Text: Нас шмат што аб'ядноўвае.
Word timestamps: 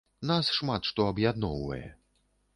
Нас 0.29 0.49
шмат 0.59 0.89
што 0.93 1.07
аб'ядноўвае. 1.11 1.85